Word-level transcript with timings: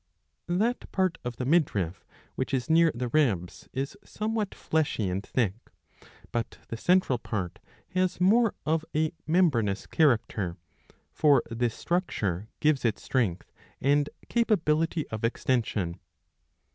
That 0.47 0.91
part 0.91 1.19
of 1.23 1.35
the 1.35 1.45
midriff 1.45 2.03
which 2.33 2.55
is 2.55 2.71
near 2.71 2.91
the 2.95 3.09
ribs 3.09 3.69
is 3.71 3.95
somewhat 4.03 4.55
fleshy 4.55 5.09
and 5.09 5.23
thick; 5.23 5.53
but 6.31 6.57
the 6.69 6.75
central 6.77 7.19
part 7.19 7.59
has 7.89 8.19
more 8.19 8.55
of 8.65 8.83
a 8.95 9.11
membranous 9.27 9.85
character, 9.85 10.57
for 11.11 11.43
this 11.51 11.75
structure 11.75 12.47
gives 12.61 12.83
it 12.83 12.97
strength 12.97 13.51
and 13.79 14.09
capability 14.27 15.07
of 15.09 15.23
extension. 15.23 15.99